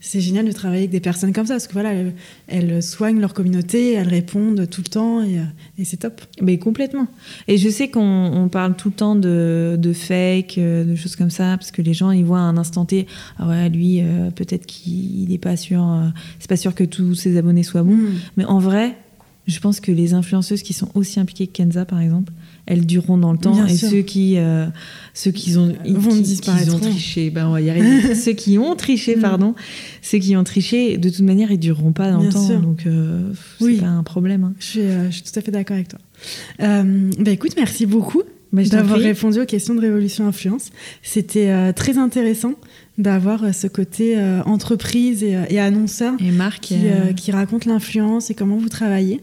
[0.00, 1.54] c'est génial de travailler avec des personnes comme ça.
[1.54, 2.14] Parce que voilà, elles,
[2.48, 5.22] elles soignent leur communauté, elles répondent tout le temps.
[5.22, 5.38] Et,
[5.78, 6.20] et c'est top.
[6.42, 7.06] Mais complètement.
[7.46, 11.30] Et je sais qu'on on parle tout le temps de, de fake, de choses comme
[11.30, 13.06] ça, parce que les gens ils voient à un instant T,
[13.38, 17.14] ah ouais, lui, euh, peut-être qu'il n'est pas sûr, euh, c'est pas sûr que tous
[17.14, 17.94] ses abonnés soient bons.
[17.96, 18.14] Mm.
[18.36, 18.96] Mais en vrai,
[19.46, 22.32] je pense que les influenceuses qui sont aussi impliquées que Kenza, par exemple,
[22.66, 23.52] elles dureront dans le temps.
[23.54, 23.88] Bien et sûr.
[23.88, 24.66] ceux qui, euh,
[25.14, 26.68] ceux qui ont, Vont qui- disparaître.
[26.68, 28.14] qui ont triché, ben on va y arriver.
[28.14, 29.20] ceux qui ont triché, Mm.
[29.20, 29.54] pardon,
[30.02, 32.46] ceux qui ont triché, de toute manière, ils dureront pas dans Bien le temps.
[32.46, 32.60] sûr.
[32.60, 33.76] Donc, euh, c'est Oui.
[33.78, 34.44] pas un problème.
[34.44, 34.52] hein.
[34.58, 35.98] Je suis, euh, je suis tout à fait d'accord avec toi.
[36.58, 38.22] Bah écoute, merci beaucoup.
[38.52, 40.70] Bah, d'avoir répondu aux questions de Révolution Influence.
[41.02, 42.54] C'était euh, très intéressant
[42.96, 46.76] d'avoir euh, ce côté euh, entreprise et, et annonceur Et Marc, qui,
[47.14, 49.20] qui raconte l'influence et comment vous travaillez.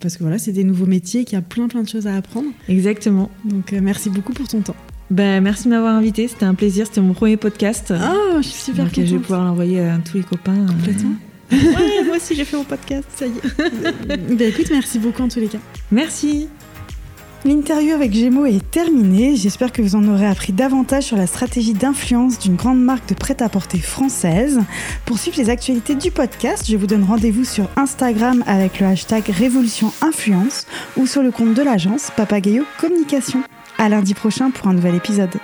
[0.00, 2.16] Parce que voilà, c'est des nouveaux métiers, qu'il y a plein plein de choses à
[2.16, 2.48] apprendre.
[2.68, 3.30] exactement.
[3.44, 4.76] Donc merci beaucoup pour ton temps.
[5.10, 7.92] Ben, merci de m'avoir invité, c'était un plaisir, c'était mon premier podcast.
[7.94, 9.22] Ah, je suis super Donc, je vais contente.
[9.22, 10.66] pouvoir l'envoyer à tous les copains.
[10.66, 11.14] Complètement.
[11.52, 14.16] Ouais, moi aussi j'ai fait mon podcast, ça y est.
[14.38, 15.58] bah écoute, merci beaucoup en tous les cas.
[15.92, 16.48] Merci.
[17.46, 19.36] L'interview avec Gémeaux est terminée.
[19.36, 23.14] J'espère que vous en aurez appris davantage sur la stratégie d'influence d'une grande marque de
[23.14, 24.62] prêt-à-porter française.
[25.04, 29.24] Pour suivre les actualités du podcast, je vous donne rendez-vous sur Instagram avec le hashtag
[29.28, 33.42] Révolution Influence ou sur le compte de l'agence Papagayo Communication.
[33.76, 35.38] À lundi prochain pour un nouvel épisode.